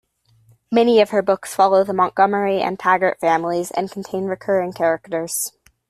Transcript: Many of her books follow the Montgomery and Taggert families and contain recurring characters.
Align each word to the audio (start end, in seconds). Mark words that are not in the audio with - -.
Many 0.71 0.99
of 0.99 1.11
her 1.11 1.21
books 1.21 1.53
follow 1.53 1.83
the 1.83 1.93
Montgomery 1.93 2.59
and 2.59 2.79
Taggert 2.79 3.19
families 3.19 3.69
and 3.69 3.91
contain 3.91 4.25
recurring 4.25 4.73
characters. 4.73 5.51